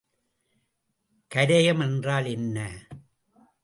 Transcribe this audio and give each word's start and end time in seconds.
கரையம் 1.35 1.81
என்றால் 1.81 2.25
என்ன? 2.25 2.57